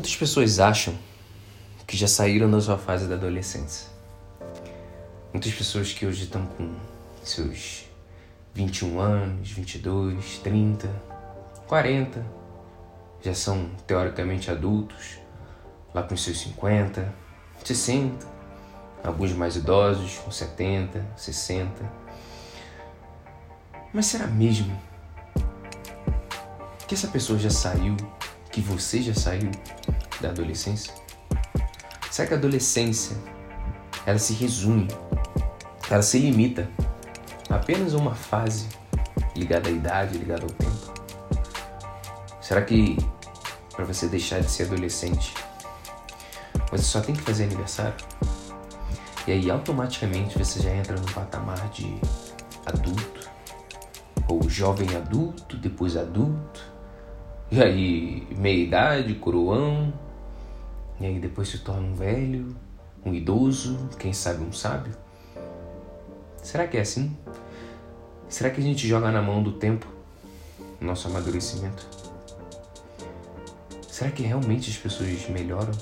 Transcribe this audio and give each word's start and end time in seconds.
Muitas 0.00 0.16
pessoas 0.16 0.58
acham 0.58 0.94
que 1.86 1.94
já 1.94 2.08
saíram 2.08 2.50
da 2.50 2.58
sua 2.58 2.78
fase 2.78 3.06
da 3.06 3.16
adolescência. 3.16 3.86
Muitas 5.30 5.52
pessoas 5.52 5.92
que 5.92 6.06
hoje 6.06 6.24
estão 6.24 6.46
com 6.46 6.74
seus 7.22 7.84
21 8.54 8.98
anos, 8.98 9.50
22, 9.50 10.38
30, 10.38 10.88
40, 11.66 12.26
já 13.20 13.34
são 13.34 13.68
teoricamente 13.86 14.50
adultos, 14.50 15.18
lá 15.92 16.02
com 16.02 16.16
seus 16.16 16.40
50, 16.40 17.14
60, 17.62 18.26
alguns 19.04 19.32
mais 19.32 19.54
idosos, 19.54 20.16
com 20.16 20.30
70, 20.30 21.06
60. 21.14 21.92
Mas 23.92 24.06
será 24.06 24.26
mesmo 24.26 24.80
que 26.88 26.94
essa 26.94 27.08
pessoa 27.08 27.38
já 27.38 27.50
saiu 27.50 27.98
que 28.50 28.60
você 28.60 29.00
já 29.00 29.14
saiu 29.14 29.50
da 30.20 30.30
adolescência? 30.30 30.92
Será 32.10 32.28
que 32.28 32.34
a 32.34 32.36
adolescência 32.36 33.16
ela 34.04 34.18
se 34.18 34.32
resume, 34.34 34.88
ela 35.88 36.02
se 36.02 36.18
limita 36.18 36.68
a 37.48 37.56
apenas 37.56 37.94
uma 37.94 38.14
fase 38.14 38.68
ligada 39.36 39.68
à 39.68 39.72
idade, 39.72 40.18
ligada 40.18 40.42
ao 40.42 40.50
tempo? 40.50 40.92
Será 42.40 42.62
que 42.62 42.96
para 43.72 43.84
você 43.84 44.08
deixar 44.08 44.40
de 44.40 44.50
ser 44.50 44.64
adolescente, 44.64 45.32
você 46.70 46.84
só 46.84 47.00
tem 47.00 47.14
que 47.14 47.22
fazer 47.22 47.44
aniversário? 47.44 47.94
E 49.26 49.32
aí 49.32 49.50
automaticamente 49.50 50.36
você 50.36 50.60
já 50.60 50.70
entra 50.70 50.96
no 50.96 51.06
patamar 51.12 51.68
de 51.68 52.00
adulto, 52.66 53.30
ou 54.28 54.48
jovem 54.48 54.96
adulto, 54.96 55.56
depois 55.56 55.96
adulto, 55.96 56.79
e 57.50 57.62
aí, 57.62 58.26
meia 58.36 58.64
idade, 58.64 59.14
coroão. 59.14 59.92
E 61.00 61.06
aí 61.06 61.18
depois 61.18 61.48
se 61.48 61.58
torna 61.58 61.88
um 61.88 61.94
velho, 61.94 62.54
um 63.04 63.12
idoso, 63.14 63.88
quem 63.98 64.12
sabe 64.12 64.44
um 64.44 64.52
sábio. 64.52 64.92
Será 66.42 66.68
que 66.68 66.76
é 66.76 66.80
assim? 66.80 67.16
Será 68.28 68.50
que 68.50 68.60
a 68.60 68.64
gente 68.64 68.86
joga 68.86 69.10
na 69.10 69.20
mão 69.20 69.42
do 69.42 69.52
tempo 69.52 69.86
nosso 70.80 71.08
amadurecimento? 71.08 71.86
Será 73.88 74.10
que 74.10 74.22
realmente 74.22 74.70
as 74.70 74.76
pessoas 74.76 75.28
melhoram? 75.28 75.72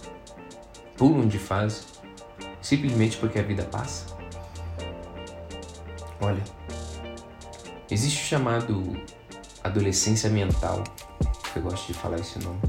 Pulam 0.97 1.29
de 1.29 1.39
fase 1.39 1.83
simplesmente 2.61 3.17
porque 3.17 3.39
a 3.39 3.43
vida 3.43 3.65
passa? 3.65 4.07
Olha, 6.21 6.43
existe 7.91 8.23
o 8.23 8.27
chamado 8.27 8.97
adolescência 9.63 10.29
mental 10.29 10.83
eu 11.57 11.63
gosto 11.63 11.87
de 11.87 11.95
falar 11.95 12.19
esse 12.19 12.39
nome. 12.39 12.61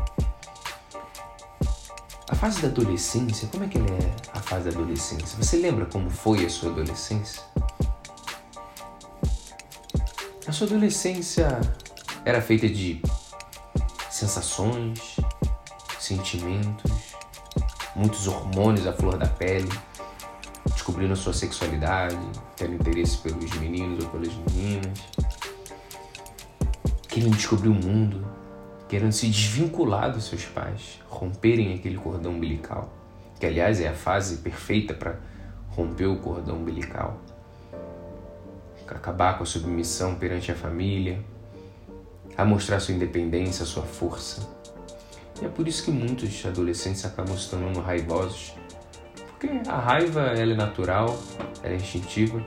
A 2.30 2.36
fase 2.36 2.62
da 2.62 2.68
adolescência, 2.68 3.48
como 3.48 3.64
é 3.64 3.68
que 3.68 3.78
ela 3.78 3.90
é 3.90 4.16
a 4.34 4.40
fase 4.40 4.70
da 4.70 4.78
adolescência? 4.78 5.38
Você 5.38 5.58
lembra 5.58 5.86
como 5.86 6.10
foi 6.10 6.46
a 6.46 6.50
sua 6.50 6.72
adolescência? 6.72 7.42
A 10.48 10.52
sua 10.52 10.68
adolescência 10.68 11.60
era 12.24 12.42
feita 12.42 12.68
de 12.68 13.02
sensações, 14.10 15.18
sentimentos, 16.00 16.92
muitos 17.96 18.28
hormônios 18.28 18.88
à 18.88 18.94
flor 18.94 19.18
da 19.18 19.28
pele, 19.28 19.70
descobrindo 20.66 21.16
sua 21.16 21.34
sexualidade, 21.34 22.18
tendo 22.56 22.74
interesse 22.76 23.18
pelos 23.18 23.52
meninos 23.56 24.04
ou 24.04 24.10
pelas 24.12 24.34
meninas, 24.34 25.00
querendo 27.08 27.36
descobrir 27.36 27.70
o 27.70 27.74
mundo, 27.74 28.39
querendo 28.90 29.12
se 29.12 29.28
desvincular 29.28 30.12
dos 30.12 30.26
seus 30.26 30.46
pais, 30.46 31.00
romperem 31.08 31.76
aquele 31.76 31.96
cordão 31.96 32.34
umbilical, 32.34 32.92
que 33.40 33.46
aliás 33.46 33.80
é 33.80 33.88
a 33.88 33.94
fase 33.94 34.38
perfeita 34.38 34.96
para 34.96 35.20
romper 35.70 36.08
o 36.08 36.18
cordão 36.18 36.58
umbilical, 36.58 37.22
acabar 38.88 39.38
com 39.38 39.44
a 39.44 39.46
submissão 39.46 40.16
perante 40.16 40.52
a 40.52 40.56
família, 40.56 41.24
a 42.36 42.44
mostrar 42.44 42.80
sua 42.80 42.96
independência, 42.96 43.64
sua 43.64 43.84
força. 43.84 44.50
E 45.40 45.46
é 45.46 45.50
por 45.50 45.68
isso 45.68 45.84
que 45.84 45.92
muitos 45.92 46.44
adolescentes 46.44 47.06
acabam 47.06 47.38
se 47.38 47.48
tornando 47.48 47.80
raivosos, 47.80 48.56
porque 49.28 49.48
a 49.70 49.78
raiva 49.78 50.22
ela 50.22 50.54
é 50.54 50.56
natural, 50.56 51.16
ela 51.62 51.74
é 51.74 51.78
instintiva 51.78 52.44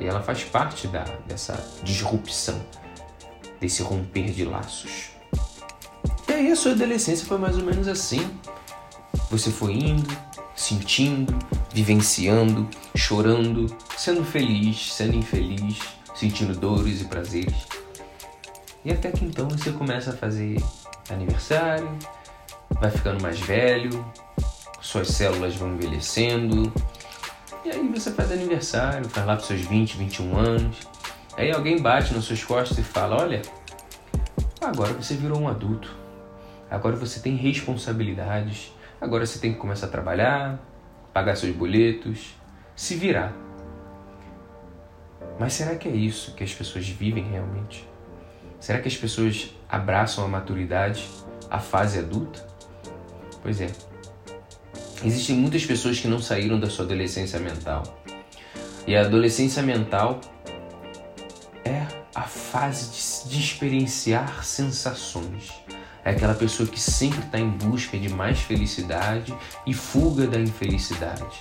e 0.00 0.04
ela 0.04 0.20
faz 0.20 0.42
parte 0.42 0.88
da, 0.88 1.04
dessa 1.28 1.54
disrupção, 1.84 2.60
desse 3.60 3.82
romper 3.82 4.32
de 4.32 4.44
laços. 4.44 5.13
E 6.34 6.36
aí 6.36 6.50
a 6.50 6.56
sua 6.56 6.72
adolescência 6.72 7.24
foi 7.24 7.38
mais 7.38 7.56
ou 7.56 7.62
menos 7.62 7.86
assim. 7.86 8.28
Você 9.30 9.52
foi 9.52 9.74
indo, 9.74 10.18
sentindo, 10.56 11.32
vivenciando, 11.72 12.68
chorando, 12.92 13.66
sendo 13.96 14.24
feliz, 14.24 14.92
sendo 14.94 15.16
infeliz, 15.16 15.78
sentindo 16.12 16.52
dores 16.58 17.02
e 17.02 17.04
prazeres. 17.04 17.54
E 18.84 18.90
até 18.90 19.12
que 19.12 19.24
então 19.24 19.48
você 19.48 19.70
começa 19.70 20.10
a 20.10 20.12
fazer 20.12 20.60
aniversário, 21.08 21.88
vai 22.80 22.90
ficando 22.90 23.22
mais 23.22 23.38
velho, 23.38 24.04
suas 24.80 25.06
células 25.06 25.54
vão 25.54 25.74
envelhecendo. 25.74 26.72
E 27.64 27.70
aí 27.70 27.88
você 27.94 28.10
faz 28.10 28.32
aniversário, 28.32 29.08
faz 29.08 29.24
lá 29.24 29.36
para 29.36 29.46
seus 29.46 29.60
20, 29.60 29.98
21 29.98 30.36
anos. 30.36 30.78
Aí 31.36 31.52
alguém 31.52 31.80
bate 31.80 32.12
nas 32.12 32.24
suas 32.24 32.42
costas 32.42 32.76
e 32.78 32.82
fala: 32.82 33.22
Olha, 33.22 33.40
agora 34.60 34.92
você 34.94 35.14
virou 35.14 35.38
um 35.38 35.46
adulto 35.46 36.02
agora 36.70 36.96
você 36.96 37.20
tem 37.20 37.36
responsabilidades, 37.36 38.72
agora 39.00 39.24
você 39.26 39.38
tem 39.38 39.52
que 39.52 39.58
começar 39.58 39.86
a 39.86 39.90
trabalhar, 39.90 40.58
pagar 41.12 41.36
seus 41.36 41.54
boletos, 41.54 42.34
se 42.74 42.96
virar. 42.96 43.32
Mas 45.38 45.52
será 45.54 45.76
que 45.76 45.88
é 45.88 45.92
isso 45.92 46.34
que 46.34 46.44
as 46.44 46.52
pessoas 46.52 46.88
vivem 46.88 47.24
realmente? 47.24 47.88
Será 48.60 48.80
que 48.80 48.88
as 48.88 48.96
pessoas 48.96 49.54
abraçam 49.68 50.24
a 50.24 50.28
maturidade, 50.28 51.08
a 51.50 51.58
fase 51.58 51.98
adulta? 51.98 52.46
Pois 53.42 53.60
é. 53.60 53.70
Existem 55.04 55.36
muitas 55.36 55.66
pessoas 55.66 56.00
que 56.00 56.08
não 56.08 56.18
saíram 56.18 56.58
da 56.58 56.70
sua 56.70 56.84
adolescência 56.84 57.38
mental. 57.38 57.82
E 58.86 58.96
a 58.96 59.02
adolescência 59.02 59.62
mental 59.62 60.20
é 61.64 61.86
a 62.14 62.22
fase 62.22 63.24
de, 63.26 63.30
de 63.30 63.40
experienciar 63.40 64.44
sensações 64.44 65.52
é 66.04 66.10
aquela 66.10 66.34
pessoa 66.34 66.68
que 66.68 66.78
sempre 66.78 67.20
está 67.20 67.38
em 67.38 67.48
busca 67.48 67.96
de 67.96 68.08
mais 68.10 68.40
felicidade 68.40 69.34
e 69.66 69.72
fuga 69.72 70.26
da 70.26 70.38
infelicidade. 70.38 71.40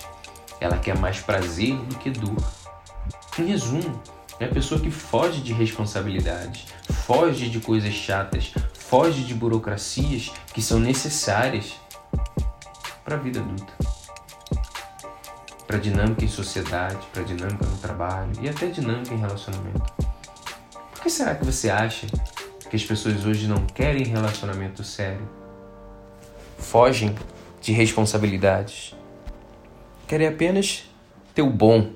Ela 0.60 0.78
quer 0.78 0.98
mais 0.98 1.20
prazer 1.20 1.76
do 1.76 1.98
que 1.98 2.10
dor. 2.10 2.42
Em 3.38 3.46
resumo, 3.46 4.02
é 4.40 4.46
a 4.46 4.50
pessoa 4.50 4.80
que 4.80 4.90
foge 4.90 5.42
de 5.42 5.52
responsabilidades, 5.52 6.66
foge 7.06 7.50
de 7.50 7.60
coisas 7.60 7.94
chatas, 7.94 8.54
foge 8.74 9.24
de 9.24 9.34
burocracias 9.34 10.32
que 10.54 10.62
são 10.62 10.80
necessárias 10.80 11.74
para 13.04 13.16
a 13.16 13.20
vida 13.20 13.42
adulta. 13.42 13.74
Para 15.68 15.78
dinâmica 15.78 16.24
em 16.24 16.28
sociedade, 16.28 17.06
para 17.12 17.24
dinâmica 17.24 17.66
no 17.66 17.78
trabalho 17.78 18.32
e 18.42 18.48
até 18.48 18.68
dinâmica 18.68 19.14
em 19.14 19.18
relacionamento. 19.18 19.94
Por 20.92 21.02
que 21.02 21.10
será 21.10 21.36
que 21.36 21.44
você 21.44 21.70
acha 21.70 22.08
que 22.74 22.78
as 22.78 22.84
pessoas 22.84 23.24
hoje 23.24 23.48
não 23.48 23.68
querem 23.68 24.04
relacionamento 24.04 24.84
sério. 24.84 25.30
Fogem 26.58 27.14
de 27.62 27.72
responsabilidades. 27.72 28.96
Querem 30.08 30.26
apenas 30.26 30.84
ter 31.36 31.44
o 31.44 31.52
bom, 31.52 31.92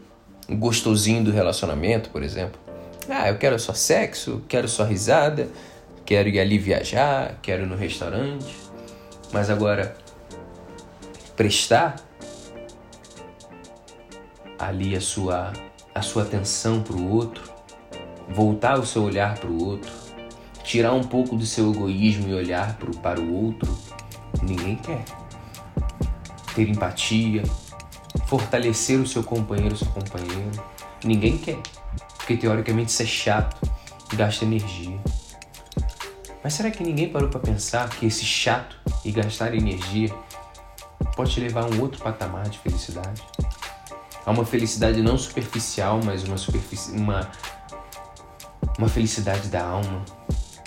o 0.47 0.55
gostosinho 0.55 1.23
do 1.23 1.31
relacionamento, 1.31 2.11
por 2.11 2.21
exemplo. 2.21 2.61
Ah, 3.09 3.27
eu 3.27 3.39
quero 3.39 3.57
só 3.57 3.73
sexo, 3.73 4.43
quero 4.47 4.67
só 4.67 4.83
risada, 4.83 5.49
quero 6.05 6.29
ir 6.29 6.39
ali 6.39 6.59
viajar, 6.59 7.39
quero 7.41 7.63
ir 7.63 7.65
no 7.65 7.75
restaurante. 7.75 8.55
Mas 9.33 9.49
agora, 9.49 9.97
prestar 11.35 11.95
ali 14.59 14.95
a 14.95 15.01
sua, 15.01 15.53
a 15.95 16.03
sua 16.03 16.21
atenção 16.21 16.83
para 16.83 16.95
o 16.95 17.11
outro, 17.11 17.51
voltar 18.29 18.77
o 18.77 18.85
seu 18.85 19.01
olhar 19.01 19.39
para 19.39 19.49
o 19.49 19.65
outro, 19.65 20.06
tirar 20.67 20.93
um 20.93 21.03
pouco 21.03 21.37
do 21.37 21.45
seu 21.45 21.71
egoísmo 21.71 22.27
e 22.27 22.33
olhar 22.33 22.75
pro, 22.75 22.91
para 22.97 23.21
o 23.21 23.45
outro, 23.45 23.75
ninguém 24.43 24.75
quer. 24.75 25.05
Ter 26.53 26.67
empatia, 26.67 27.43
fortalecer 28.25 28.99
o 28.99 29.07
seu 29.07 29.23
companheiro, 29.23 29.77
sua 29.77 29.87
companheira, 29.87 30.51
ninguém 31.05 31.37
quer. 31.37 31.57
Porque 32.17 32.35
teoricamente 32.35 32.91
isso 32.91 33.01
é 33.01 33.05
chato, 33.05 33.55
gasta 34.13 34.43
energia. 34.43 34.99
Mas 36.43 36.53
será 36.53 36.69
que 36.69 36.83
ninguém 36.83 37.07
parou 37.07 37.29
para 37.29 37.39
pensar 37.39 37.89
que 37.89 38.05
esse 38.05 38.25
chato 38.25 38.75
e 39.05 39.11
gastar 39.11 39.55
energia 39.55 40.13
pode 41.15 41.31
te 41.31 41.39
levar 41.39 41.63
a 41.63 41.67
um 41.67 41.79
outro 41.79 42.03
patamar 42.03 42.49
de 42.49 42.59
felicidade? 42.59 43.23
A 44.25 44.31
uma 44.31 44.43
felicidade 44.43 45.01
não 45.01 45.17
superficial, 45.17 46.01
mas 46.03 46.25
uma, 46.25 46.37
superfici 46.37 46.91
uma, 46.91 47.31
uma 48.77 48.89
felicidade 48.89 49.47
da 49.47 49.63
alma, 49.63 50.03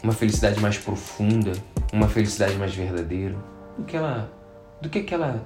uma 0.02 0.12
felicidade 0.12 0.60
mais 0.60 0.78
profunda, 0.78 1.52
uma 1.92 2.08
felicidade 2.08 2.54
mais 2.54 2.74
verdadeira. 2.74 3.36
do 3.76 3.84
que 3.84 3.96
ela, 3.96 4.30
do 4.80 4.88
que 4.88 4.98
aquela 4.98 5.42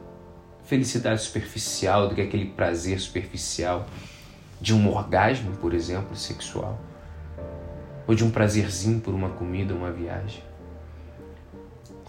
felicidade 0.64 1.22
superficial, 1.22 2.08
do 2.08 2.14
que 2.14 2.20
aquele 2.20 2.46
prazer 2.46 2.98
superficial 2.98 3.86
de 4.60 4.74
um 4.74 4.88
orgasmo, 4.88 5.52
por 5.56 5.74
exemplo, 5.74 6.16
sexual, 6.16 6.80
ou 8.06 8.14
de 8.14 8.24
um 8.24 8.30
prazerzinho 8.30 9.00
por 9.00 9.14
uma 9.14 9.30
comida, 9.30 9.74
uma 9.74 9.90
viagem. 9.90 10.42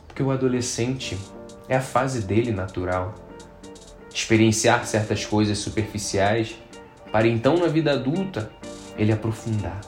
Porque 0.07 0.23
o 0.23 0.31
adolescente 0.31 1.17
é 1.67 1.75
a 1.75 1.81
fase 1.81 2.21
dele 2.21 2.51
natural. 2.51 3.13
Experienciar 4.13 4.85
certas 4.85 5.25
coisas 5.25 5.57
superficiais 5.57 6.55
para 7.11 7.27
então 7.27 7.57
na 7.57 7.67
vida 7.67 7.91
adulta 7.91 8.49
ele 8.97 9.11
aprofundar, 9.11 9.81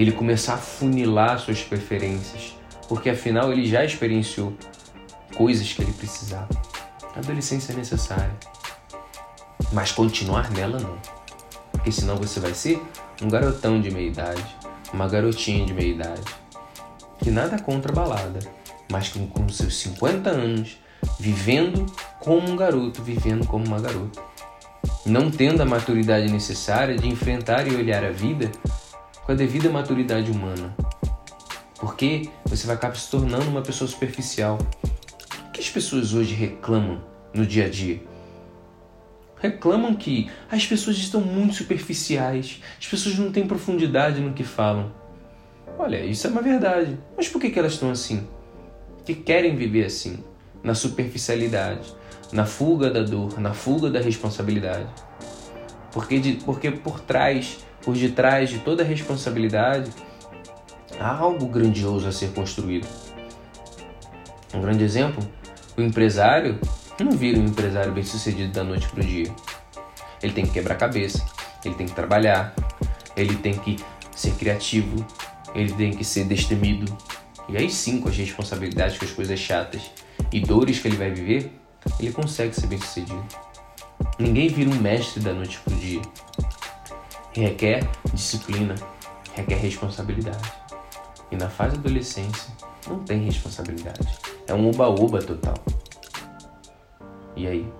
ele 0.00 0.12
começar 0.12 0.54
a 0.54 0.58
funilar 0.58 1.38
suas 1.38 1.62
preferências, 1.62 2.56
porque 2.88 3.10
afinal 3.10 3.52
ele 3.52 3.66
já 3.66 3.84
experienciou 3.84 4.54
coisas 5.36 5.70
que 5.72 5.82
ele 5.82 5.92
precisava. 5.92 6.48
A 7.14 7.18
adolescência 7.18 7.74
é 7.74 7.76
necessária, 7.76 8.34
mas 9.72 9.92
continuar 9.92 10.50
nela 10.52 10.78
não, 10.78 10.96
porque 11.70 11.92
senão 11.92 12.16
você 12.16 12.40
vai 12.40 12.54
ser 12.54 12.82
um 13.20 13.28
garotão 13.28 13.78
de 13.78 13.90
meia 13.90 14.08
idade, 14.08 14.56
uma 14.90 15.06
garotinha 15.06 15.66
de 15.66 15.74
meia 15.74 15.92
idade, 15.92 16.22
que 17.18 17.30
nada 17.30 17.58
contra 17.58 17.92
balada, 17.92 18.38
mas 18.90 19.10
com, 19.10 19.26
com 19.26 19.48
seus 19.50 19.76
50 19.80 20.30
anos, 20.30 20.78
vivendo 21.18 21.84
como 22.18 22.50
um 22.50 22.56
garoto, 22.56 23.02
vivendo 23.02 23.46
como 23.46 23.66
uma 23.66 23.78
garota. 23.78 24.22
Não 25.04 25.30
tendo 25.30 25.60
a 25.60 25.66
maturidade 25.66 26.30
necessária 26.32 26.96
de 26.96 27.06
enfrentar 27.06 27.66
e 27.66 27.76
olhar 27.76 28.02
a 28.02 28.10
vida 28.10 28.50
com 29.30 29.34
a 29.34 29.36
devida 29.36 29.70
maturidade 29.70 30.28
humana. 30.28 30.74
Porque 31.78 32.28
você 32.44 32.66
vai 32.66 32.74
acabar 32.74 32.96
se 32.96 33.08
tornando 33.08 33.48
uma 33.48 33.62
pessoa 33.62 33.88
superficial. 33.88 34.58
O 35.46 35.52
que 35.52 35.60
as 35.60 35.70
pessoas 35.70 36.12
hoje 36.12 36.34
reclamam 36.34 37.00
no 37.32 37.46
dia 37.46 37.66
a 37.66 37.68
dia? 37.68 38.02
Reclamam 39.36 39.94
que 39.94 40.28
as 40.50 40.66
pessoas 40.66 40.96
estão 40.96 41.20
muito 41.20 41.54
superficiais, 41.54 42.60
as 42.76 42.88
pessoas 42.88 43.16
não 43.20 43.30
têm 43.30 43.46
profundidade 43.46 44.20
no 44.20 44.32
que 44.32 44.42
falam. 44.42 44.90
Olha, 45.78 46.04
isso 46.04 46.26
é 46.26 46.30
uma 46.30 46.42
verdade. 46.42 46.98
Mas 47.16 47.28
por 47.28 47.40
que, 47.40 47.50
que 47.50 47.58
elas 47.60 47.74
estão 47.74 47.92
assim? 47.92 48.26
Que 49.04 49.14
querem 49.14 49.54
viver 49.54 49.84
assim, 49.84 50.24
na 50.60 50.74
superficialidade, 50.74 51.94
na 52.32 52.46
fuga 52.46 52.90
da 52.90 53.04
dor, 53.04 53.38
na 53.38 53.54
fuga 53.54 53.88
da 53.90 54.00
responsabilidade. 54.00 54.88
Porque, 55.92 56.18
de, 56.18 56.32
porque 56.44 56.72
por 56.72 56.98
trás, 56.98 57.58
por 57.82 57.94
detrás 57.94 58.50
de 58.50 58.58
toda 58.58 58.84
responsabilidade, 58.84 59.90
há 60.98 61.16
algo 61.16 61.46
grandioso 61.46 62.06
a 62.06 62.12
ser 62.12 62.32
construído. 62.32 62.86
Um 64.54 64.60
grande 64.60 64.84
exemplo, 64.84 65.26
o 65.76 65.82
empresário 65.82 66.58
não 66.98 67.12
vira 67.12 67.38
um 67.38 67.46
empresário 67.46 67.92
bem 67.92 68.04
sucedido 68.04 68.52
da 68.52 68.62
noite 68.62 68.88
para 68.88 69.00
o 69.00 69.06
dia. 69.06 69.34
Ele 70.22 70.32
tem 70.32 70.44
que 70.44 70.52
quebrar 70.52 70.74
cabeça, 70.76 71.24
ele 71.64 71.74
tem 71.74 71.86
que 71.86 71.94
trabalhar, 71.94 72.54
ele 73.16 73.36
tem 73.36 73.54
que 73.54 73.76
ser 74.14 74.32
criativo, 74.32 75.06
ele 75.54 75.72
tem 75.72 75.92
que 75.92 76.04
ser 76.04 76.24
destemido. 76.24 76.92
E 77.48 77.56
aí 77.56 77.70
sim, 77.70 78.00
com 78.00 78.08
as 78.08 78.16
responsabilidades, 78.16 78.98
com 78.98 79.04
as 79.04 79.12
coisas 79.12 79.38
chatas 79.38 79.90
e 80.32 80.40
dores 80.40 80.78
que 80.78 80.88
ele 80.88 80.96
vai 80.96 81.10
viver, 81.10 81.52
ele 81.98 82.12
consegue 82.12 82.54
ser 82.54 82.66
bem 82.66 82.78
sucedido. 82.78 83.24
Ninguém 84.18 84.48
vira 84.48 84.70
um 84.70 84.76
mestre 84.76 85.20
da 85.20 85.32
noite 85.32 85.58
para 85.64 85.72
o 85.72 85.76
dia. 85.76 86.02
Requer 87.32 87.88
disciplina, 88.12 88.74
requer 89.34 89.56
responsabilidade. 89.56 90.52
E 91.30 91.36
na 91.36 91.48
fase 91.48 91.76
da 91.76 91.80
adolescência, 91.80 92.52
não 92.88 92.98
tem 93.00 93.24
responsabilidade. 93.24 94.08
É 94.46 94.54
um 94.54 94.68
oba-oba 94.68 95.20
total. 95.22 95.54
E 97.36 97.46
aí? 97.46 97.72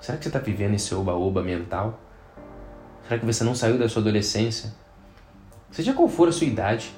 Será 0.00 0.16
que 0.16 0.24
você 0.24 0.28
está 0.28 0.38
vivendo 0.38 0.74
esse 0.74 0.94
oba-oba 0.94 1.42
mental? 1.42 2.00
Será 3.06 3.20
que 3.20 3.26
você 3.26 3.44
não 3.44 3.54
saiu 3.54 3.78
da 3.78 3.88
sua 3.88 4.00
adolescência? 4.00 4.74
Seja 5.70 5.92
qual 5.92 6.08
for 6.08 6.28
a 6.28 6.32
sua 6.32 6.46
idade, 6.46 6.94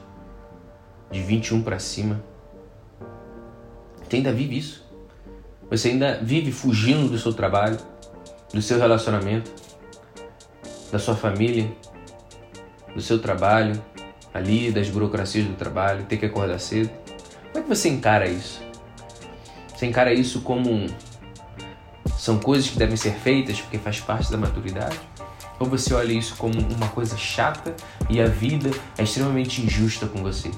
de 1.10 1.20
21 1.20 1.62
para 1.62 1.78
cima, 1.78 2.22
você 4.10 4.16
ainda 4.16 4.32
vive 4.32 4.58
isso? 4.58 4.84
Você 5.70 5.88
ainda 5.88 6.20
vive 6.20 6.50
fugindo 6.50 7.08
do 7.08 7.18
seu 7.18 7.32
trabalho, 7.32 7.78
do 8.52 8.60
seu 8.60 8.78
relacionamento, 8.78 9.52
da 10.90 10.98
sua 10.98 11.14
família, 11.14 11.70
do 12.94 13.00
seu 13.00 13.18
trabalho, 13.18 13.80
ali, 14.32 14.70
das 14.70 14.88
burocracias 14.88 15.46
do 15.46 15.54
trabalho, 15.54 16.04
ter 16.04 16.16
que 16.16 16.26
acordar 16.26 16.58
cedo. 16.58 16.90
Como 17.52 17.58
é 17.58 17.62
que 17.62 17.68
você 17.68 17.88
encara 17.88 18.28
isso? 18.28 18.62
Você 19.74 19.86
encara 19.86 20.12
isso 20.12 20.42
como 20.42 20.70
um... 20.70 20.86
são 22.16 22.38
coisas 22.38 22.68
que 22.68 22.78
devem 22.78 22.96
ser 22.96 23.14
feitas 23.14 23.60
porque 23.60 23.78
faz 23.78 24.00
parte 24.00 24.30
da 24.30 24.36
maturidade? 24.36 24.98
Ou 25.58 25.66
você 25.66 25.92
olha 25.92 26.12
isso 26.12 26.36
como 26.36 26.58
uma 26.58 26.88
coisa 26.88 27.16
chata 27.16 27.74
e 28.08 28.20
a 28.20 28.26
vida 28.26 28.70
é 28.96 29.02
extremamente 29.02 29.62
injusta 29.62 30.06
com 30.06 30.22
você? 30.22 30.50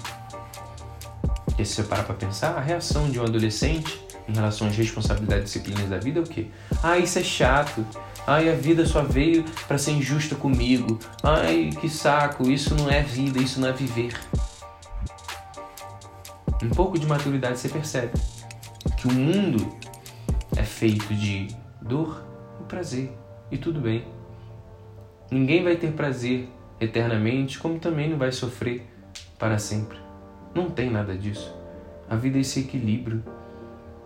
E 1.58 1.64
se 1.64 1.74
você 1.74 1.82
parar 1.82 2.04
para 2.04 2.14
pensar, 2.14 2.56
a 2.56 2.60
reação 2.60 3.10
de 3.10 3.18
um 3.20 3.24
adolescente 3.24 4.00
em 4.28 4.34
relação 4.34 4.68
às 4.68 4.76
responsabilidades 4.76 5.44
disciplinas 5.46 5.88
da 5.88 5.98
vida 5.98 6.20
é 6.20 6.22
o 6.22 6.26
quê? 6.26 6.46
Ah, 6.82 6.98
isso 6.98 7.18
é 7.18 7.22
chato. 7.22 7.84
Ai, 8.26 8.48
a 8.48 8.54
vida 8.54 8.86
só 8.86 9.02
veio 9.02 9.44
para 9.66 9.78
ser 9.78 9.92
injusta 9.92 10.36
comigo. 10.36 10.98
Ai, 11.22 11.70
que 11.80 11.88
saco, 11.88 12.48
isso 12.48 12.74
não 12.74 12.88
é 12.88 13.02
vida, 13.02 13.40
isso 13.40 13.60
não 13.60 13.68
é 13.68 13.72
viver. 13.72 14.14
Um 16.62 16.70
pouco 16.70 16.96
de 16.96 17.06
maturidade 17.06 17.58
você 17.58 17.68
percebe 17.68 18.12
que 18.96 19.08
o 19.08 19.12
mundo 19.12 19.76
é 20.56 20.62
feito 20.62 21.12
de 21.12 21.48
dor 21.80 22.24
e 22.60 22.64
prazer, 22.64 23.12
e 23.50 23.58
tudo 23.58 23.80
bem. 23.80 24.04
Ninguém 25.28 25.64
vai 25.64 25.74
ter 25.74 25.90
prazer 25.92 26.48
eternamente, 26.80 27.58
como 27.58 27.80
também 27.80 28.08
não 28.08 28.18
vai 28.18 28.30
sofrer 28.30 28.86
para 29.36 29.58
sempre. 29.58 29.98
Não 30.54 30.70
tem 30.70 30.88
nada 30.88 31.16
disso. 31.16 31.52
A 32.08 32.14
vida 32.14 32.38
é 32.38 32.42
esse 32.42 32.60
equilíbrio. 32.60 33.24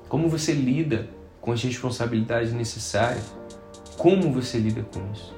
Como 0.09 0.29
você 0.29 0.53
lida 0.53 1.09
com 1.41 1.53
as 1.53 1.63
responsabilidades 1.63 2.53
necessárias 2.53 3.35
como 3.97 4.31
você 4.33 4.59
lida 4.59 4.83
com 4.83 5.01
isso? 5.13 5.35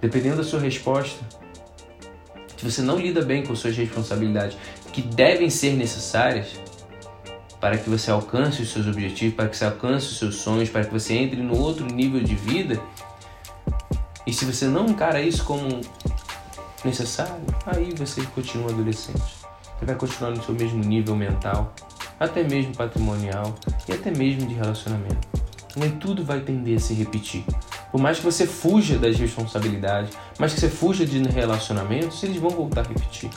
Dependendo 0.00 0.36
da 0.36 0.44
sua 0.44 0.60
resposta, 0.60 1.18
se 2.56 2.64
você 2.64 2.82
não 2.82 2.98
lida 2.98 3.22
bem 3.22 3.44
com 3.44 3.56
suas 3.56 3.76
responsabilidades, 3.76 4.56
que 4.92 5.02
devem 5.02 5.48
ser 5.50 5.72
necessárias 5.72 6.58
para 7.60 7.78
que 7.78 7.88
você 7.88 8.10
alcance 8.10 8.62
os 8.62 8.70
seus 8.70 8.86
objetivos, 8.86 9.34
para 9.34 9.48
que 9.48 9.56
você 9.56 9.64
alcance 9.64 10.06
os 10.06 10.18
seus 10.18 10.36
sonhos, 10.36 10.68
para 10.68 10.84
que 10.84 10.92
você 10.92 11.14
entre 11.14 11.42
no 11.42 11.58
outro 11.58 11.86
nível 11.86 12.22
de 12.22 12.34
vida, 12.34 12.80
e 14.26 14.32
se 14.32 14.44
você 14.44 14.66
não 14.66 14.86
encara 14.86 15.20
isso 15.20 15.44
como 15.44 15.80
necessário, 16.84 17.42
aí 17.66 17.92
você 17.96 18.22
continua 18.34 18.70
adolescente. 18.70 19.22
Você 19.78 19.86
vai 19.86 19.94
continuar 19.94 20.30
no 20.30 20.42
seu 20.42 20.54
mesmo 20.54 20.84
nível 20.84 21.16
mental, 21.16 21.74
até 22.20 22.42
mesmo 22.42 22.76
patrimonial 22.76 23.54
e 23.88 23.92
até 23.92 24.10
mesmo 24.10 24.46
de 24.46 24.54
relacionamento 24.54 25.43
nem 25.76 25.90
tudo 25.90 26.24
vai 26.24 26.40
tender 26.40 26.76
a 26.76 26.80
se 26.80 26.94
repetir. 26.94 27.44
Por 27.90 28.00
mais 28.00 28.18
que 28.18 28.24
você 28.24 28.46
fuja 28.46 28.98
das 28.98 29.18
responsabilidades, 29.18 30.16
mais 30.38 30.54
que 30.54 30.60
você 30.60 30.68
fuja 30.68 31.06
de 31.06 31.22
relacionamentos, 31.22 32.22
eles 32.22 32.36
vão 32.36 32.50
voltar 32.50 32.84
a 32.84 32.88
repetir. 32.88 33.30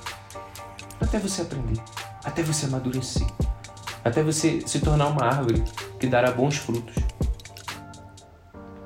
Até 1.00 1.20
você 1.20 1.44
aprender, 1.44 1.80
até 2.24 2.42
você 2.42 2.66
amadurecer, 2.66 3.28
até 4.04 4.24
você 4.24 4.62
se 4.66 4.80
tornar 4.80 5.08
uma 5.08 5.26
árvore 5.26 5.64
que 6.00 6.08
dará 6.08 6.32
bons 6.32 6.58
frutos 6.58 6.96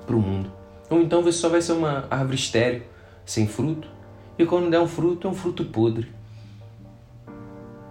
para 0.05 0.15
o 0.15 0.21
mundo. 0.21 0.51
Ou 0.89 1.01
então 1.01 1.21
você 1.21 1.37
só 1.37 1.47
vai 1.47 1.61
ser 1.61 1.71
uma 1.73 2.05
árvore 2.09 2.35
estéril, 2.35 2.83
sem 3.25 3.47
fruto, 3.47 3.87
e 4.37 4.45
quando 4.45 4.69
der 4.69 4.79
um 4.79 4.87
fruto, 4.87 5.27
é 5.27 5.31
um 5.31 5.33
fruto 5.33 5.63
podre. 5.65 6.11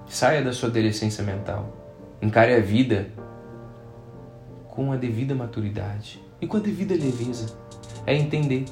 Saia 0.07 0.43
da 0.43 0.53
sua 0.53 0.69
adolescência 0.69 1.25
mental. 1.25 1.77
Encare 2.21 2.55
a 2.55 2.61
vida 2.61 3.09
com 4.81 4.93
a 4.93 4.97
devida 4.97 5.35
maturidade 5.35 6.25
e 6.41 6.47
com 6.47 6.57
a 6.57 6.61
devida 6.61 6.95
leveza. 6.95 7.55
É 8.07 8.15
entender 8.15 8.65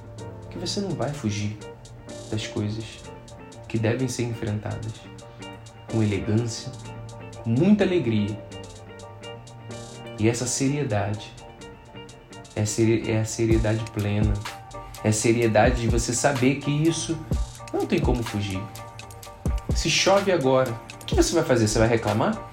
que 0.50 0.56
você 0.56 0.80
não 0.80 0.88
vai 0.88 1.12
fugir 1.12 1.58
das 2.30 2.46
coisas 2.46 2.82
que 3.68 3.78
devem 3.78 4.08
ser 4.08 4.22
enfrentadas 4.22 4.94
com 5.92 6.02
elegância, 6.02 6.72
muita 7.44 7.84
alegria. 7.84 8.42
E 10.18 10.30
essa 10.30 10.46
seriedade 10.46 11.30
é, 12.56 12.62
é 13.12 13.20
a 13.20 13.24
seriedade 13.26 13.84
plena, 13.90 14.32
é 15.04 15.10
a 15.10 15.12
seriedade 15.12 15.82
de 15.82 15.88
você 15.88 16.14
saber 16.14 16.54
que 16.54 16.70
isso 16.70 17.18
não 17.70 17.84
tem 17.84 18.00
como 18.00 18.22
fugir. 18.22 18.62
Se 19.74 19.90
chove 19.90 20.32
agora, 20.32 20.72
o 21.02 21.04
que 21.04 21.14
você 21.14 21.34
vai 21.34 21.44
fazer? 21.44 21.68
Você 21.68 21.78
vai 21.78 21.86
reclamar? 21.88 22.47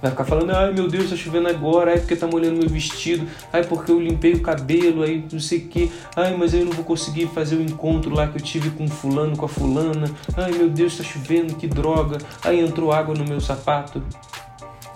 Vai 0.00 0.10
ficar 0.10 0.24
falando, 0.24 0.50
ai 0.50 0.72
meu 0.72 0.88
Deus, 0.88 1.10
tá 1.10 1.16
chovendo 1.16 1.48
agora, 1.48 1.90
ai 1.92 1.98
porque 1.98 2.16
tá 2.16 2.26
molhando 2.26 2.58
meu 2.58 2.68
vestido, 2.68 3.26
ai 3.52 3.64
porque 3.64 3.92
eu 3.92 4.00
limpei 4.00 4.32
o 4.32 4.40
cabelo, 4.40 5.02
aí 5.02 5.24
não 5.30 5.40
sei 5.40 5.58
o 5.58 5.68
que, 5.68 5.92
ai 6.16 6.34
mas 6.36 6.54
eu 6.54 6.64
não 6.64 6.72
vou 6.72 6.84
conseguir 6.84 7.26
fazer 7.26 7.56
o 7.56 7.62
encontro 7.62 8.14
lá 8.14 8.26
que 8.26 8.38
eu 8.38 8.42
tive 8.42 8.70
com 8.70 8.88
fulano, 8.88 9.36
com 9.36 9.44
a 9.44 9.48
fulana, 9.48 10.10
ai 10.36 10.52
meu 10.52 10.70
Deus, 10.70 10.96
tá 10.96 11.04
chovendo, 11.04 11.54
que 11.54 11.66
droga, 11.66 12.16
aí 12.42 12.60
entrou 12.60 12.92
água 12.92 13.14
no 13.14 13.24
meu 13.24 13.40
sapato. 13.40 14.02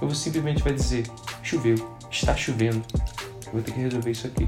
Eu 0.00 0.08
vou 0.08 0.14
simplesmente 0.14 0.62
vai 0.62 0.72
dizer, 0.72 1.06
choveu, 1.42 1.76
Está 2.14 2.36
chovendo. 2.36 2.80
Eu 3.46 3.52
vou 3.54 3.60
ter 3.62 3.72
que 3.72 3.80
resolver 3.80 4.12
isso 4.12 4.28
aqui. 4.28 4.46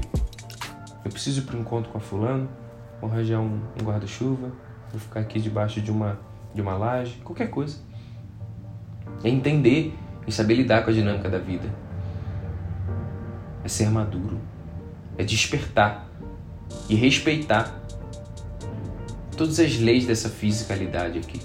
Eu 1.03 1.11
preciso 1.11 1.41
ir 1.41 1.55
um 1.55 1.59
encontro 1.59 1.91
com 1.91 1.97
a 1.97 2.01
fulano, 2.01 2.47
vou 3.01 3.11
arranjar 3.11 3.41
um, 3.41 3.61
um 3.79 3.83
guarda-chuva, 3.83 4.53
vou 4.89 4.99
ficar 4.99 5.19
aqui 5.19 5.37
debaixo 5.37 5.81
de 5.81 5.91
uma, 5.91 6.17
de 6.55 6.61
uma 6.61 6.77
laje, 6.77 7.19
qualquer 7.25 7.49
coisa. 7.49 7.77
É 9.21 9.27
entender 9.27 9.93
e 10.27 10.31
saber 10.31 10.55
lidar 10.55 10.83
com 10.83 10.91
a 10.91 10.93
dinâmica 10.93 11.29
da 11.29 11.39
vida. 11.39 11.73
É 13.63 13.67
ser 13.67 13.89
maduro. 13.89 14.39
É 15.17 15.23
despertar 15.23 16.07
e 16.89 16.95
respeitar 16.95 17.81
todas 19.35 19.59
as 19.59 19.77
leis 19.77 20.05
dessa 20.05 20.29
fisicalidade 20.29 21.19
aqui. 21.19 21.39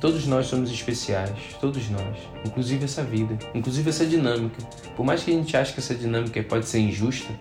Todos 0.00 0.26
nós 0.26 0.46
somos 0.46 0.68
especiais, 0.70 1.54
todos 1.60 1.88
nós, 1.88 2.18
inclusive 2.44 2.84
essa 2.84 3.04
vida, 3.04 3.38
inclusive 3.54 3.88
essa 3.88 4.04
dinâmica. 4.04 4.60
Por 4.96 5.06
mais 5.06 5.22
que 5.22 5.30
a 5.30 5.34
gente 5.34 5.56
ache 5.56 5.72
que 5.72 5.78
essa 5.78 5.94
dinâmica 5.94 6.42
pode 6.42 6.66
ser 6.66 6.80
injusta, 6.80 7.32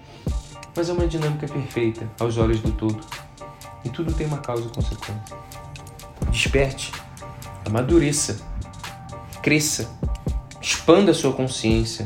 mas 0.75 0.88
é 0.88 0.94
uma 0.94 1.08
dinâmica 1.08 1.48
perfeita 1.48 2.08
aos 2.20 2.38
olhos 2.38 2.60
do 2.60 2.72
todo. 2.72 3.03
E 3.84 3.89
tudo 3.89 4.13
tem 4.13 4.27
uma 4.27 4.38
causa 4.38 4.68
e 4.68 4.70
consequência. 4.70 5.36
Desperte, 6.30 6.91
amadureça, 7.65 8.39
cresça, 9.42 9.90
expanda 10.62 11.12
a 11.12 11.14
sua 11.14 11.34
consciência 11.34 12.06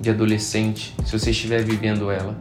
de 0.00 0.10
adolescente, 0.10 0.94
se 1.04 1.18
você 1.18 1.30
estiver 1.30 1.62
vivendo 1.62 2.10
ela. 2.10 2.36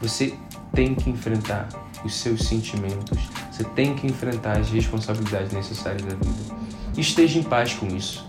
Você 0.00 0.34
tem 0.74 0.94
que 0.94 1.10
enfrentar 1.10 1.68
os 2.04 2.14
seus 2.14 2.46
sentimentos, 2.46 3.18
você 3.50 3.62
tem 3.64 3.94
que 3.94 4.06
enfrentar 4.06 4.58
as 4.58 4.70
responsabilidades 4.70 5.52
necessárias 5.52 6.02
da 6.02 6.14
vida. 6.14 6.60
Esteja 6.96 7.38
em 7.38 7.42
paz 7.42 7.74
com 7.74 7.86
isso. 7.86 8.28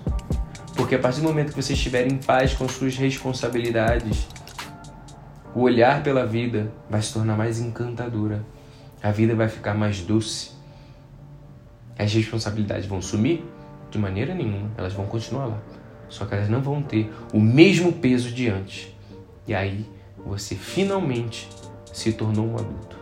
Porque 0.76 0.96
a 0.96 1.00
partir 1.00 1.22
do 1.22 1.28
momento 1.28 1.54
que 1.54 1.62
você 1.62 1.74
estiver 1.74 2.06
em 2.12 2.18
paz 2.18 2.54
com 2.54 2.68
suas 2.68 2.96
responsabilidades, 2.96 4.28
o 5.56 5.62
olhar 5.62 6.04
pela 6.04 6.26
vida 6.26 6.72
vai 6.90 7.02
se 7.02 7.14
tornar 7.14 7.38
mais 7.38 7.60
encantadora. 7.60 8.46
A 9.02 9.12
vida 9.12 9.36
vai 9.36 9.48
ficar 9.48 9.74
mais 9.74 10.02
doce. 10.02 10.52
As 11.98 12.14
responsabilidades 12.14 12.86
vão 12.86 13.02
sumir? 13.02 13.44
De 13.92 14.00
maneira 14.00 14.34
nenhuma, 14.34 14.72
elas 14.78 14.94
vão 14.94 15.06
continuar 15.06 15.46
lá. 15.46 15.62
Só 16.08 16.26
que 16.26 16.34
elas 16.34 16.50
não 16.50 16.62
vão 16.62 16.82
ter 16.82 17.12
o 17.34 17.40
mesmo 17.40 17.92
peso 17.92 18.32
de 18.32 18.48
antes. 18.48 18.88
E 19.46 19.54
aí 19.54 19.86
você 20.26 20.56
finalmente 20.56 21.50
se 21.92 22.14
tornou 22.14 22.48
um 22.48 22.56
adulto. 22.56 23.01